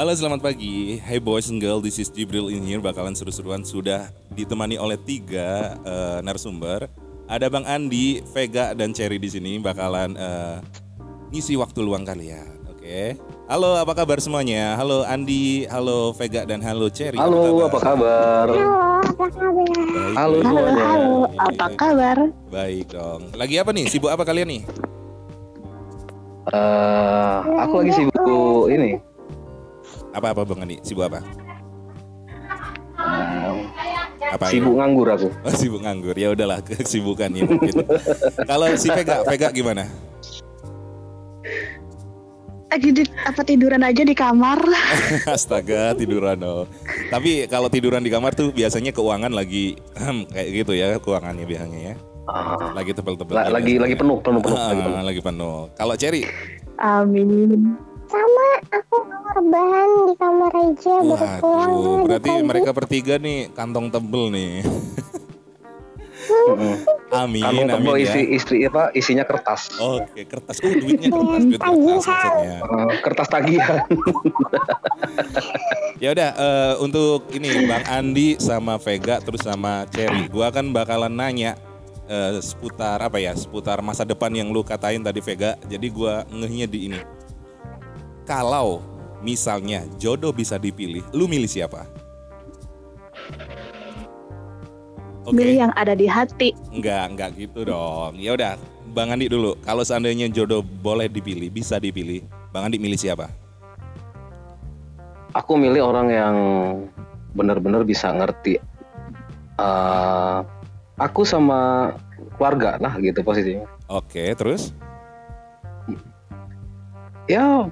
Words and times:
Halo 0.00 0.16
selamat 0.16 0.40
pagi, 0.40 0.96
hey 0.96 1.20
boys 1.20 1.52
and 1.52 1.60
girls, 1.60 1.84
this 1.84 2.00
is 2.00 2.08
Jibril 2.08 2.48
in 2.48 2.64
here 2.64 2.80
Bakalan 2.80 3.12
seru-seruan 3.12 3.60
sudah 3.68 4.08
ditemani 4.32 4.80
oleh 4.80 4.96
tiga 4.96 5.76
uh, 5.84 6.24
narasumber 6.24 6.88
Ada 7.28 7.52
Bang 7.52 7.68
Andi, 7.68 8.24
Vega, 8.32 8.72
dan 8.72 8.96
Cherry 8.96 9.20
di 9.20 9.28
sini 9.28 9.60
Bakalan 9.60 10.16
uh, 10.16 10.64
ngisi 11.28 11.52
waktu 11.60 11.84
luang 11.84 12.08
kalian 12.08 12.64
Oke 12.72 12.80
okay. 12.80 13.08
Halo 13.44 13.76
apa 13.76 13.92
kabar 13.92 14.24
semuanya? 14.24 14.72
Halo 14.72 15.04
Andi, 15.04 15.68
halo 15.68 16.16
Vega, 16.16 16.48
dan 16.48 16.64
halo 16.64 16.88
Cherry 16.88 17.20
Halo 17.20 17.68
apa 17.68 17.78
kabar? 17.84 18.46
Halo 18.56 18.72
apa 19.04 19.26
kabar? 19.36 19.68
Baik, 19.68 20.16
Halo. 20.16 20.36
Halo, 20.40 20.60
halo, 20.80 21.12
apa 21.36 21.66
kabar? 21.76 22.16
Baik 22.48 22.88
dong 22.88 23.36
Lagi 23.36 23.60
apa 23.60 23.68
nih? 23.76 23.84
Sibuk 23.92 24.08
apa 24.08 24.24
kalian 24.24 24.48
nih? 24.48 24.62
Eh, 26.50 27.36
aku 27.60 27.84
lagi 27.84 27.92
sibuk 27.92 28.72
ini. 28.72 29.09
Apa-apa 30.10 30.42
Bang 30.42 30.62
Andi? 30.62 30.82
Sibuk 30.82 31.06
apa? 31.06 31.20
Apa 34.30 34.46
ya? 34.46 34.50
Sibuk 34.52 34.74
nganggur 34.76 35.08
aku. 35.10 35.28
Oh, 35.46 35.52
sibuk 35.52 35.80
nganggur. 35.80 36.14
Ya 36.14 36.30
udahlah 36.30 36.58
kesibukan 36.66 37.30
ya 37.30 37.42
mungkin. 37.44 37.82
Kalau 38.44 38.66
si 38.74 38.88
Vega, 38.88 39.22
Vega 39.24 39.48
gimana? 39.50 39.84
Lagi 42.70 42.94
di, 42.94 43.02
apa 43.26 43.42
tiduran 43.42 43.82
aja 43.82 44.06
di 44.06 44.14
kamar? 44.14 44.62
Astaga, 45.34 45.90
tiduran 45.92 46.38
oh. 46.40 46.70
Tapi 47.10 47.50
kalau 47.50 47.66
tiduran 47.66 47.98
di 47.98 48.14
kamar 48.14 48.30
tuh 48.30 48.54
biasanya 48.54 48.94
keuangan 48.94 49.34
lagi 49.34 49.74
kayak 50.30 50.48
gitu 50.54 50.78
ya, 50.78 50.94
keuangannya 50.96 51.42
biasanya 51.42 51.80
ya. 51.82 51.94
Ah, 52.30 52.70
Lagi 52.70 52.94
tebel-tebel. 52.94 53.34
la- 53.34 53.42
gitu. 53.42 53.54
lagi 53.58 53.72
lagi 53.74 53.94
penuh 53.98 54.22
penuh 54.22 54.38
penuh 54.38 54.54
lagi 54.54 54.78
penuh. 54.78 54.94
Ah, 54.94 55.02
lagi 55.02 55.18
penuh. 55.20 55.56
Kalau 55.74 55.94
Cherry, 55.98 56.22
Amin. 56.78 57.74
sama 58.06 58.46
aku 58.70 58.96
rebahan 59.30 59.90
di 60.10 60.14
kamar 60.18 60.52
aja 60.52 60.94
baru 61.02 61.26
pulang 61.38 61.72
berarti 62.06 62.30
pagi. 62.30 62.44
mereka 62.46 62.70
bertiga 62.74 63.14
nih 63.16 63.48
kantong 63.54 63.86
tebel 63.88 64.24
nih. 64.30 64.52
Amin, 67.10 67.42
Kantong 67.42 67.66
tebal 67.74 67.94
amin 67.98 68.06
isi 68.06 68.22
ya. 68.22 68.26
istri 68.38 68.56
apa 68.62 68.94
isinya 68.94 69.26
kertas. 69.26 69.74
Oke, 69.82 70.22
kertas. 70.30 70.62
Oh, 70.62 70.70
duitnya 70.70 71.10
kertas, 71.10 71.42
duit 71.42 71.58
kertas 71.58 72.06
maksudnya. 72.06 72.54
Eh, 72.62 72.94
kertas 73.02 73.28
tagihan. 73.28 73.78
Ya 76.00 76.16
udah 76.16 76.30
eh, 76.32 76.74
untuk 76.80 77.28
ini 77.36 77.68
Bang 77.68 77.84
Andi 77.84 78.40
sama 78.40 78.80
Vega 78.80 79.20
terus 79.20 79.44
sama 79.44 79.84
Cherry. 79.92 80.32
Gua 80.32 80.48
kan 80.48 80.72
bakalan 80.72 81.12
nanya 81.12 81.60
eh, 82.08 82.40
seputar 82.40 83.04
apa 83.04 83.20
ya? 83.20 83.36
Seputar 83.36 83.84
masa 83.84 84.08
depan 84.08 84.32
yang 84.32 84.48
lu 84.48 84.64
katain 84.64 85.04
tadi 85.04 85.20
Vega. 85.20 85.60
Jadi 85.68 85.92
gua 85.92 86.24
ngehnya 86.32 86.64
di 86.70 86.88
ini. 86.88 87.00
Kalau 88.24 88.80
misalnya 89.20 89.84
jodoh 89.96 90.32
bisa 90.32 90.56
dipilih, 90.56 91.04
lu 91.12 91.28
milih 91.28 91.48
siapa? 91.48 91.84
Oke. 95.28 95.36
Milih 95.36 95.68
yang 95.68 95.72
ada 95.76 95.92
di 95.92 96.08
hati. 96.08 96.56
Enggak, 96.72 97.04
enggak 97.12 97.30
gitu 97.36 97.62
dong. 97.62 98.16
Ya 98.16 98.34
udah, 98.34 98.56
Bang 98.90 99.12
Andi 99.12 99.30
dulu. 99.30 99.54
Kalau 99.62 99.84
seandainya 99.84 100.26
jodoh 100.32 100.64
boleh 100.64 101.06
dipilih, 101.06 101.52
bisa 101.52 101.78
dipilih. 101.78 102.24
Bang 102.50 102.66
Andi 102.66 102.80
milih 102.80 102.98
siapa? 102.98 103.30
Aku 105.36 105.54
milih 105.54 105.86
orang 105.86 106.08
yang 106.10 106.36
benar-benar 107.36 107.86
bisa 107.86 108.10
ngerti. 108.10 108.58
Eh, 109.60 110.38
aku 110.98 111.22
sama 111.22 111.92
keluarga 112.34 112.80
lah 112.82 112.98
gitu 112.98 113.22
posisinya. 113.22 113.68
Oke, 113.86 114.34
terus? 114.34 114.74
ya 117.30 117.70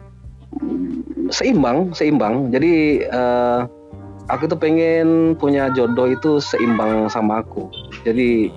seimbang 1.31 1.93
seimbang. 1.93 2.49
Jadi 2.53 3.05
eh, 3.05 3.61
aku 4.28 4.44
tuh 4.49 4.59
pengen 4.59 5.34
punya 5.37 5.72
jodoh 5.72 6.09
itu 6.11 6.43
seimbang 6.43 7.09
sama 7.09 7.44
aku. 7.44 7.69
Jadi 8.05 8.53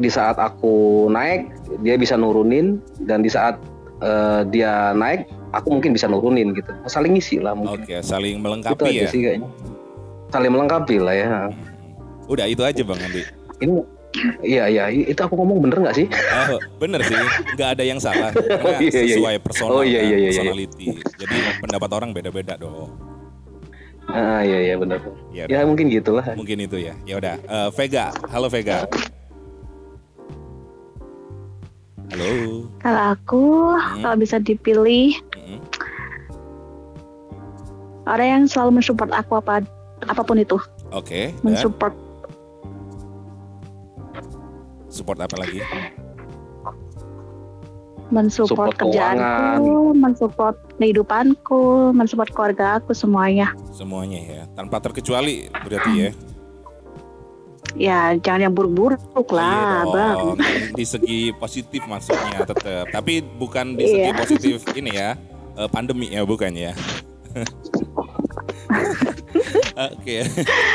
di 0.00 0.08
saat 0.08 0.40
aku 0.40 1.06
naik 1.12 1.50
dia 1.84 2.00
bisa 2.00 2.16
nurunin 2.16 2.80
dan 3.04 3.20
di 3.20 3.30
saat 3.30 3.60
eh, 4.00 4.42
dia 4.48 4.96
naik 4.96 5.28
aku 5.52 5.78
mungkin 5.78 5.94
bisa 5.94 6.06
nurunin 6.06 6.54
gitu. 6.54 6.70
Saling 6.86 7.18
ngisi 7.18 7.42
lah 7.42 7.54
mungkin. 7.54 7.82
Oke, 7.82 7.98
saling 8.00 8.38
itu 8.38 8.44
melengkapi 8.44 8.84
aja 8.86 9.04
ya. 9.06 9.10
sih 9.10 9.20
kayaknya. 9.22 9.48
Saling 10.30 10.50
melengkapi 10.54 10.96
lah 11.02 11.14
ya. 11.14 11.28
Udah 12.30 12.46
itu 12.46 12.62
aja 12.62 12.82
Bang 12.86 13.02
Andi. 13.02 13.26
ini 13.60 13.76
iya 14.42 14.66
iya 14.66 14.84
itu 14.90 15.16
aku 15.16 15.38
ngomong 15.38 15.62
bener 15.62 15.78
nggak 15.80 15.96
sih 15.96 16.06
Oh, 16.50 16.58
bener 16.78 16.98
sih, 17.00 17.14
nggak 17.54 17.78
ada 17.78 17.84
yang 17.86 17.96
salah. 17.96 18.34
Karena 18.34 18.66
Oh, 18.66 18.74
iya, 18.76 18.90
iya, 18.90 19.00
iya. 19.00 19.14
sesuai 19.14 19.34
personal 19.38 19.70
Oh, 19.72 19.84
iya, 19.86 20.00
iya, 20.00 20.02
iya, 20.02 20.16
iya. 20.18 20.28
personality. 20.34 20.86
Jadi 21.14 21.36
pendapat 21.62 21.90
orang 21.92 22.10
beda-beda 22.10 22.54
dong. 22.56 22.90
ah 24.10 24.42
iya 24.42 24.58
iya 24.60 24.74
bener 24.74 24.98
Ya, 25.30 25.46
ya 25.46 25.62
mungkin 25.62 25.86
gitulah 25.86 26.26
mungkin 26.34 26.58
itu 26.58 26.74
ya. 26.76 26.98
Ya 27.04 27.14
udah, 27.16 27.38
Eh, 27.38 27.68
Vega, 27.70 28.10
halo 28.28 28.50
Vega. 28.50 28.90
Halo. 32.10 32.66
Kalau 32.82 33.02
aku, 33.14 33.44
Hmm. 33.70 34.02
kalau 34.02 34.16
bisa 34.18 34.36
dipilih, 34.36 35.14
Mm-mm. 35.30 35.58
orang 38.04 38.26
yang 38.28 38.42
selalu 38.44 38.82
mensupport 38.82 39.14
aku 39.14 39.38
apa 39.38 39.62
apa 40.02 40.22
pun 40.24 40.34
itu, 40.34 40.58
Oke. 40.90 41.30
dan 41.30 41.38
mensupport 41.46 41.94
support 45.00 45.16
apa 45.16 45.36
lagi? 45.40 45.64
mensupport 48.10 48.74
Support 48.74 48.90
kerjaanku, 48.90 49.94
mensupport 49.94 50.56
kehidupanku, 50.82 51.94
mensupport 51.94 52.30
keluarga 52.34 52.82
aku 52.82 52.90
semuanya. 52.90 53.54
Semuanya 53.70 54.18
ya, 54.18 54.42
tanpa 54.58 54.82
terkecuali 54.82 55.46
berarti 55.62 55.90
ya. 55.94 56.10
Ya 57.78 58.00
jangan 58.18 58.50
yang 58.50 58.54
buruk-buruk 58.58 58.98
Iya 59.14 59.30
lah, 59.30 59.86
bang. 59.94 60.16
dong. 60.18 60.36
Di 60.74 60.82
segi 60.82 61.30
positif 61.38 61.86
maksudnya 61.86 62.42
tetap. 62.42 62.90
Tapi 62.90 63.22
bukan 63.22 63.78
di 63.78 63.86
segi 63.86 64.10
Iya. 64.10 64.18
positif 64.18 64.58
ini 64.74 64.90
ya. 64.90 65.14
eh, 65.54 65.68
pandemi 65.70 66.10
ya 66.10 66.26
bukan 66.26 66.50
ya. 66.50 66.74
Oke. 69.76 70.26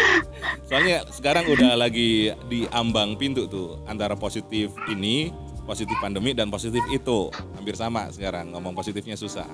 Soalnya 0.70 1.06
sekarang 1.12 1.50
udah 1.52 1.76
lagi 1.78 2.32
di 2.48 2.66
ambang 2.72 3.20
pintu 3.20 3.46
tuh 3.50 3.80
antara 3.86 4.16
positif 4.16 4.72
ini, 4.88 5.30
positif 5.68 5.96
pandemi 6.00 6.32
dan 6.32 6.48
positif 6.48 6.82
itu. 6.92 7.30
Hampir 7.60 7.76
sama 7.76 8.08
sekarang. 8.12 8.54
Ngomong 8.54 8.74
positifnya 8.78 9.18
susah. 9.20 9.48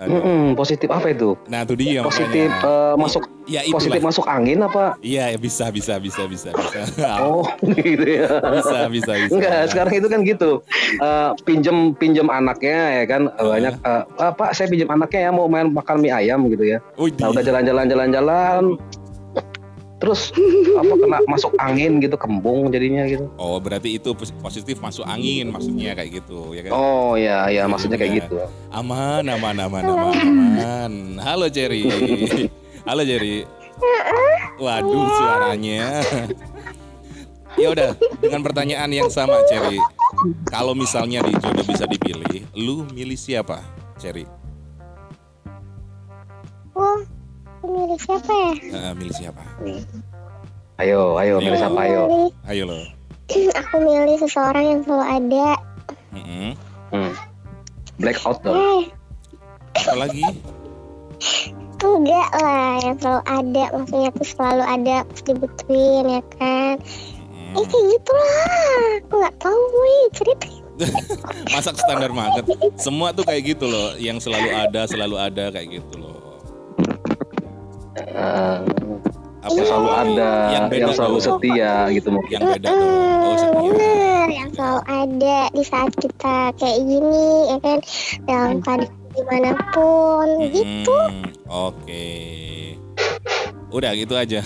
Mm-mm, 0.00 0.54
positif 0.54 0.86
apa 0.86 1.10
itu 1.10 1.34
Nah, 1.44 1.62
itu 1.62 1.74
dia 1.74 2.00
positif 2.00 2.46
makanya. 2.46 2.70
eh, 2.70 2.94
masuk 2.94 3.22
Ya 3.44 3.60
itulah. 3.60 3.74
positif 3.74 4.00
masuk 4.00 4.24
angin 4.24 4.58
apa 4.60 4.94
Iya, 5.00 5.34
bisa 5.34 5.66
bisa 5.68 5.96
bisa 5.96 6.22
bisa 6.24 6.50
bisa. 6.52 6.80
Oh 7.18 7.42
gitu 7.64 8.04
ya. 8.04 8.28
bisa 8.52 8.86
bisa 8.86 9.12
bisa. 9.16 9.32
Enggak, 9.32 9.58
sekarang 9.68 9.92
itu 9.94 10.06
kan 10.06 10.20
gitu. 10.22 10.50
Eh, 10.94 11.30
pinjem 11.42 11.76
pinjem 11.92 12.28
anaknya 12.28 12.78
ya 12.94 13.04
kan 13.06 13.22
banyak 13.32 13.74
eh, 13.74 14.02
"Ah, 14.16 14.30
Pak, 14.30 14.52
saya 14.52 14.68
pinjem 14.68 14.86
anaknya 14.86 15.20
ya 15.20 15.30
mau 15.30 15.46
main 15.46 15.66
makan 15.66 15.98
mie 15.98 16.12
ayam 16.12 16.46
gitu 16.46 16.62
ya. 16.62 16.78
Wih, 16.94 17.10
Nah, 17.16 17.30
udah 17.30 17.42
jalan-jalan 17.42 17.86
jalan-jalan 17.88 18.62
terus 19.98 20.30
apa 20.78 20.94
kena 20.94 21.18
masuk 21.26 21.52
angin 21.58 21.98
gitu 21.98 22.14
kembung 22.14 22.70
jadinya 22.70 23.02
gitu. 23.04 23.26
Oh, 23.34 23.58
berarti 23.58 23.98
itu 23.98 24.14
pos- 24.14 24.30
positif 24.32 24.78
masuk 24.78 25.02
angin 25.02 25.50
maksudnya 25.50 25.92
kayak 25.92 26.22
gitu 26.22 26.54
ya 26.54 26.62
kan? 26.64 26.72
Oh 26.72 27.18
ya 27.18 27.50
ya 27.50 27.66
maksudnya 27.66 27.98
kayak 27.98 28.12
Iya. 28.14 28.18
gitu. 28.22 28.36
Aman, 28.70 29.26
aman, 29.26 29.56
aman, 29.58 29.82
aman, 29.82 30.14
aman. 30.14 30.92
Halo 31.18 31.50
Jerry. 31.50 31.82
Halo 32.86 33.02
Jerry. 33.02 33.42
Waduh 34.56 35.06
suaranya. 35.12 36.02
Ya 37.58 37.74
udah, 37.74 37.90
dengan 38.22 38.38
pertanyaan 38.40 38.86
yang 38.86 39.10
sama 39.10 39.34
Cherry. 39.50 39.82
Kalau 40.46 40.78
misalnya 40.78 41.26
di 41.26 41.34
jodoh 41.34 41.66
bisa 41.66 41.90
dipilih, 41.90 42.46
lu 42.54 42.86
milih 42.88 43.18
siapa, 43.18 43.66
Cherry? 43.98 44.37
Milih 47.60 47.98
siapa 47.98 48.30
ya? 48.30 48.52
Eh, 48.60 48.92
milih 48.94 49.14
siapa? 49.14 49.42
Ayo, 50.78 51.16
ayo 51.16 51.34
milih 51.38 51.58
siapa 51.58 51.80
ayo. 51.82 52.02
Milih- 52.06 52.34
Ayo 52.46 52.62
lo. 52.64 52.78
aku 53.60 53.76
milih 53.78 54.16
seseorang 54.16 54.64
yang 54.64 54.80
selalu 54.82 55.04
ada 55.04 55.48
Mm-mm. 56.10 56.50
Hmm. 56.88 57.12
Blackout 57.98 58.40
dong. 58.40 58.56
eh 58.56 58.82
Apa 59.76 59.94
lagi? 59.98 60.24
enggak 61.88 62.30
lah 62.36 62.78
yang 62.78 62.96
selalu 62.96 63.22
ada 63.26 63.64
maksudnya 63.74 64.10
tuh 64.12 64.26
selalu 64.28 64.62
ada 64.62 64.96
pas 65.02 65.20
dibutuhin 65.24 66.04
ya 66.06 66.22
kan 66.36 66.74
Mm-mm. 67.26 67.58
eh 67.58 67.64
kayak 67.64 67.84
gitu 67.90 68.12
lah 68.12 68.38
aku 69.00 69.14
nggak 69.18 69.36
tahu 69.40 69.58
wih 69.58 70.04
cerita 70.14 70.46
Masak 71.50 71.74
standar 71.74 72.14
banget. 72.14 72.46
Semua 72.78 73.10
tuh 73.10 73.26
kayak 73.26 73.50
gitu 73.50 73.66
loh, 73.66 73.98
yang 73.98 74.22
selalu 74.22 74.46
ada, 74.46 74.86
selalu 74.86 75.18
ada 75.18 75.50
kayak 75.50 75.82
gitu 75.82 75.98
loh. 75.98 76.07
Eh, 78.08 78.58
Apa 79.38 79.54
yang 79.54 79.66
selalu 79.66 79.88
ada, 79.88 80.30
Yang 80.50 80.64
yang, 80.74 80.92
selalu 80.92 81.14
dong. 81.14 81.24
setia 81.24 81.72
gitu 81.90 82.08
mungkin. 82.10 82.34
Yang 82.34 82.50
beda 82.52 82.68
dong. 82.68 82.90
Oh, 83.18 83.34
setia. 83.34 83.60
bener 83.62 84.26
yang 84.28 84.50
selalu 84.50 84.80
ada 84.84 85.38
di 85.48 85.62
saat 85.62 85.92
kita 85.94 86.36
kayak 86.54 86.78
gini 86.80 87.22
ya 87.46 87.56
kan 87.58 87.78
dalam 88.24 88.52
keadaan 88.60 88.92
gimana 89.10 89.50
pun 89.72 90.28
gitu 90.48 90.98
Hmm, 91.08 91.26
Oke. 91.48 92.06
Udah 93.68 93.90
gitu 93.94 94.14
aja. 94.14 94.40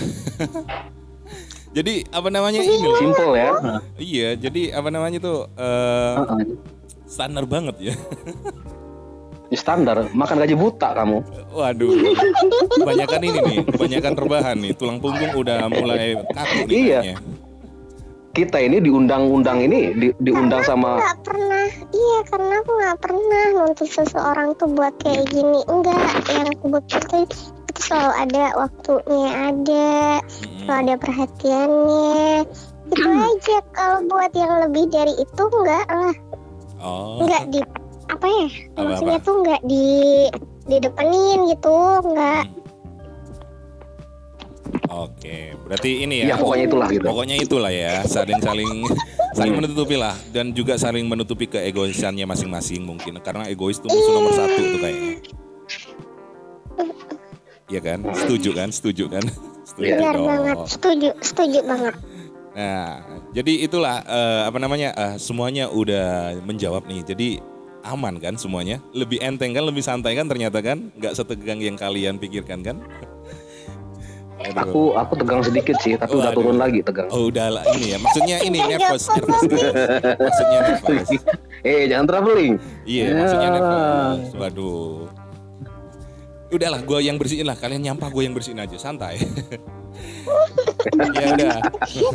jadi 1.77 1.93
apa 2.07 2.27
namanya 2.27 2.59
ini? 2.59 2.77
loh. 2.79 2.95
Simple 2.95 3.33
ya. 3.33 3.51
Iya, 3.97 4.29
jadi 4.39 4.61
apa 4.73 4.89
namanya 4.89 5.17
tuh 5.19 5.49
eh, 5.53 6.15
Heeh. 6.17 6.39
standar 7.05 7.43
banget 7.43 7.75
ya. 7.81 7.95
Ya, 9.53 9.57
standar, 9.59 10.09
makan 10.09 10.41
gaji 10.41 10.57
buta 10.57 10.97
kamu. 10.97 11.21
Waduh. 11.53 11.93
Kebanyakan 12.73 13.21
ini 13.21 13.39
nih, 13.39 13.57
kebanyakan 13.63 14.13
rebahan 14.17 14.57
nih. 14.57 14.73
Tulang 14.73 14.97
punggung 14.97 15.29
udah 15.37 15.69
mulai 15.69 16.17
kaku 16.25 16.65
nih 16.65 16.73
Iya. 16.89 16.99
kayaknya. 17.05 17.15
Kita 18.33 18.57
ini 18.57 18.81
diundang-undang 18.81 19.61
ini 19.61 19.93
di- 19.93 20.17
diundang 20.17 20.65
sama 20.65 20.97
nggak 20.97 21.21
pernah 21.21 21.65
iya 21.93 22.19
karena 22.25 22.53
aku 22.57 22.71
nggak 22.73 22.97
pernah 22.97 23.43
nuntut 23.53 23.85
seseorang 23.87 24.57
tuh 24.57 24.73
buat 24.73 24.89
kayak 24.97 25.29
gini 25.29 25.61
enggak 25.69 26.01
yang 26.27 26.49
aku 26.49 26.65
butuh 26.67 27.01
tuh 27.05 27.19
itu 27.21 27.37
selalu 27.77 28.11
ada 28.17 28.43
waktunya 28.57 29.29
ada 29.29 29.87
Mm-mm. 30.17 30.65
selalu 30.65 30.81
ada 30.81 30.93
perhatiannya 30.97 32.17
itu 32.89 33.05
aja 33.29 33.57
kalau 33.69 33.99
buat 34.09 34.31
yang 34.33 34.53
lebih 34.65 34.89
dari 34.89 35.13
itu 35.13 35.43
enggak 35.53 35.85
lah 35.87 36.15
Oh. 36.81 37.21
enggak 37.21 37.43
di 37.47 37.61
apa 38.13 38.25
ya 38.25 38.45
Apa-apa? 38.45 38.83
maksudnya 38.87 39.19
tuh 39.19 39.35
enggak 39.39 39.61
di 39.63 39.85
di 40.63 40.77
depanin 40.77 41.39
gitu 41.47 41.73
enggak 42.03 42.45
Oke, 44.85 45.57
berarti 45.59 46.03
ini 46.03 46.21
ya 46.21 46.33
ya. 46.33 46.35
pokoknya 46.37 46.65
itulah 46.67 46.87
gitu. 46.87 47.03
Pokoknya 47.03 47.35
itulah 47.35 47.71
ya, 47.71 48.05
saling 48.05 48.37
saling 48.39 48.69
saling 49.37 49.53
menutupi 49.55 49.95
lah 49.95 50.13
dan 50.29 50.51
juga 50.51 50.77
saling 50.77 51.01
menutupi 51.03 51.45
keegoisannya 51.47 52.21
masing-masing 52.23 52.83
mungkin 52.83 53.17
karena 53.17 53.49
egois 53.49 53.77
tuh 53.77 53.89
musuh 53.89 54.13
nomor 54.13 54.29
satu 54.31 54.53
tuh 54.53 54.79
kayaknya. 54.79 55.11
Iya 57.65 57.79
kan? 57.81 57.99
Setuju 58.13 58.49
kan? 58.53 58.69
Setuju 58.69 59.03
kan? 59.09 59.23
Setuju 59.65 59.81
Iya. 59.83 59.95
benar 59.95 60.13
dong. 60.13 60.27
banget 60.27 60.57
setuju 60.67 61.09
setuju 61.19 61.59
banget 61.63 61.95
Nah, 62.53 63.01
jadi 63.33 63.53
itulah 63.65 63.97
eh, 64.03 64.41
apa 64.45 64.57
namanya? 64.59 64.93
eh, 64.93 65.15
semuanya 65.17 65.65
udah 65.67 66.37
menjawab 66.39 66.85
nih. 66.85 67.01
Jadi 67.03 67.29
aman 67.83 68.15
kan 68.17 68.35
semuanya? 68.35 68.79
Lebih 68.91 69.19
enteng 69.19 69.51
kan, 69.51 69.63
lebih 69.63 69.83
santai 69.83 70.15
kan 70.15 70.25
ternyata 70.25 70.59
kan? 70.59 70.89
Nggak 70.95 71.13
setegang 71.13 71.59
yang 71.59 71.75
kalian 71.75 72.17
pikirkan 72.17 72.63
kan? 72.63 72.77
Aduh. 74.43 74.59
Aku 74.67 74.81
aku 74.91 75.13
tegang 75.15 75.39
sedikit 75.39 75.79
sih, 75.79 75.95
tapi 75.95 76.19
udah 76.19 76.31
Waduh. 76.31 76.39
turun 76.43 76.57
lagi 76.59 76.79
tegang. 76.83 77.07
Oh 77.11 77.31
udah 77.31 77.47
lah 77.47 77.63
ini 77.75 77.95
ya, 77.95 77.97
maksudnya 77.97 78.43
ini 78.43 78.59
nervous, 78.59 79.07
nervous. 79.07 79.39
maksudnya 80.27 80.59
nervous. 80.65 81.09
Eh 81.63 81.87
jangan 81.87 82.05
traveling. 82.11 82.59
Iya, 82.83 83.03
Ya. 83.07 83.15
maksudnya 83.23 83.49
nervous. 83.55 84.23
Waduh. 84.35 85.07
Udahlah, 86.51 86.83
gue 86.83 86.99
yang 87.01 87.15
bersihin 87.15 87.47
lah. 87.47 87.55
Kalian 87.55 87.81
nyampah, 87.81 88.11
gue 88.11 88.19
yang 88.21 88.35
bersihin 88.35 88.59
aja, 88.59 88.75
santai. 88.75 89.15
Ya 91.13 91.27
udah. 91.33 91.57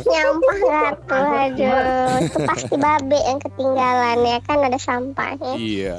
nyampah 0.01 0.57
nggak 0.59 0.93
tuh 1.03 1.23
aduh 1.23 2.07
itu 2.19 2.37
pasti 2.45 2.75
babe 2.75 3.17
yang 3.17 3.39
ketinggalan 3.39 4.17
ya 4.21 4.37
kan 4.43 4.57
ada 4.59 4.77
sampahnya 4.77 5.53
Iya. 5.55 5.97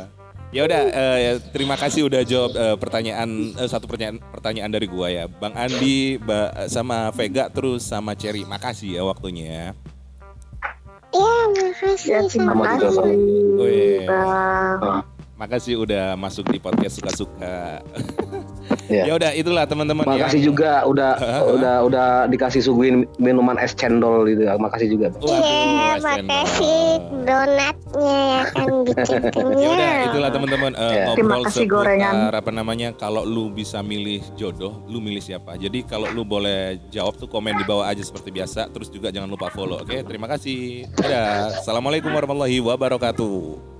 Ya 0.50 0.66
udah, 0.66 0.82
eh, 0.82 1.38
terima 1.54 1.78
kasih 1.78 2.10
udah 2.10 2.26
jawab 2.26 2.52
eh, 2.52 2.74
pertanyaan 2.74 3.54
eh, 3.54 3.68
satu 3.70 3.86
pertanyaan 3.86 4.18
pertanyaan 4.18 4.68
dari 4.68 4.90
gua 4.90 5.06
ya, 5.06 5.24
Bang 5.30 5.54
Andi, 5.54 6.18
Ba- 6.18 6.66
sama 6.66 7.14
Vega 7.14 7.46
terus 7.46 7.86
sama 7.86 8.18
Cherry. 8.18 8.42
Makasih 8.42 8.98
ya 8.98 9.02
waktunya. 9.06 9.78
Iya, 11.14 11.34
makasih 11.70 12.02
Ya, 12.02 12.18
terima 12.26 12.58
Bang. 12.58 12.82
makasih 15.38 15.78
udah 15.78 16.18
masuk 16.18 16.50
di 16.50 16.58
podcast 16.58 16.98
suka-suka. 16.98 17.78
Ya. 18.90 19.06
ya 19.06 19.12
udah, 19.16 19.30
itulah 19.34 19.64
teman-teman 19.66 20.04
ya. 20.04 20.26
Makasih 20.26 20.40
juga 20.44 20.82
udah 20.84 21.12
udah 21.46 21.74
udah 21.86 22.06
dikasih 22.26 22.60
suguhin 22.62 23.06
minuman 23.18 23.56
es 23.58 23.72
cendol 23.74 24.26
gitu. 24.26 24.46
ya. 24.46 24.58
Makasih 24.58 24.88
juga. 24.90 25.06
Iya, 25.22 25.98
makasih 26.02 26.82
donatnya 27.24 28.18
ya 28.20 28.42
kan 28.54 28.68
bikin 28.86 29.18
Ya 29.62 29.68
udah, 29.70 29.92
itulah 30.10 30.30
teman-teman 30.30 30.72
eh, 30.76 30.88
Ya. 30.90 31.04
Terima 31.14 31.38
ngobrol 31.38 31.44
kasih, 31.46 31.64
seputar 31.64 31.86
gorengan. 31.86 32.14
apa 32.34 32.50
namanya 32.50 32.88
kalau 32.92 33.22
lu 33.22 33.48
bisa 33.48 33.80
milih 33.80 34.20
jodoh, 34.34 34.82
lu 34.90 34.98
milih 34.98 35.22
siapa. 35.22 35.54
Jadi 35.56 35.86
kalau 35.86 36.10
lu 36.10 36.26
boleh 36.26 36.76
jawab 36.90 37.16
tuh 37.16 37.30
komen 37.30 37.56
di 37.56 37.64
bawah 37.64 37.86
aja 37.88 38.02
seperti 38.02 38.34
biasa, 38.34 38.68
terus 38.74 38.90
juga 38.90 39.08
jangan 39.14 39.30
lupa 39.30 39.48
follow. 39.54 39.80
Oke, 39.80 40.02
terima 40.04 40.26
kasih. 40.26 40.84
Dadah. 40.98 41.62
Assalamualaikum 41.62 42.10
warahmatullahi 42.10 42.58
wabarakatuh. 42.60 43.79